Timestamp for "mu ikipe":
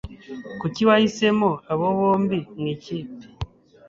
2.59-3.23